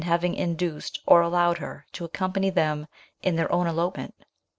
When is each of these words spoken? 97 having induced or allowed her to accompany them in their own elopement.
97 0.03 0.11
having 0.11 0.33
induced 0.33 0.99
or 1.05 1.21
allowed 1.21 1.59
her 1.59 1.85
to 1.91 2.03
accompany 2.03 2.49
them 2.49 2.87
in 3.21 3.35
their 3.35 3.51
own 3.51 3.67
elopement. 3.67 4.15